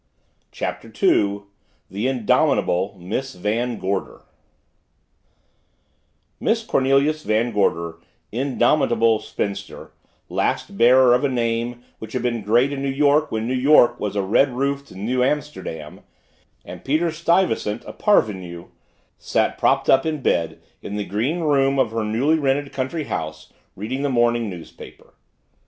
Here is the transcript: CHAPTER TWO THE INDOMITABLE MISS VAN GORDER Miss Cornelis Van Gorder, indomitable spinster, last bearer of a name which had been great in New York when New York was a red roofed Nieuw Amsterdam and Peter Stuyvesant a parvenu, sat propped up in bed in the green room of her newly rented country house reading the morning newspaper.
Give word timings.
CHAPTER 0.51 0.89
TWO 0.89 1.45
THE 1.87 2.07
INDOMITABLE 2.07 2.97
MISS 2.99 3.35
VAN 3.35 3.77
GORDER 3.77 4.23
Miss 6.39 6.63
Cornelis 6.65 7.21
Van 7.21 7.51
Gorder, 7.51 7.99
indomitable 8.31 9.19
spinster, 9.19 9.91
last 10.27 10.75
bearer 10.75 11.13
of 11.13 11.23
a 11.23 11.29
name 11.29 11.83
which 11.99 12.13
had 12.13 12.23
been 12.23 12.41
great 12.41 12.73
in 12.73 12.81
New 12.81 12.89
York 12.89 13.31
when 13.31 13.45
New 13.45 13.53
York 13.53 13.99
was 13.99 14.15
a 14.15 14.23
red 14.23 14.55
roofed 14.55 14.91
Nieuw 14.91 15.23
Amsterdam 15.23 16.01
and 16.65 16.83
Peter 16.83 17.11
Stuyvesant 17.11 17.83
a 17.85 17.93
parvenu, 17.93 18.69
sat 19.19 19.59
propped 19.59 19.87
up 19.87 20.03
in 20.03 20.23
bed 20.23 20.59
in 20.81 20.95
the 20.95 21.05
green 21.05 21.41
room 21.41 21.77
of 21.77 21.91
her 21.91 22.03
newly 22.03 22.39
rented 22.39 22.73
country 22.73 23.03
house 23.03 23.53
reading 23.75 24.01
the 24.01 24.09
morning 24.09 24.49
newspaper. 24.49 25.13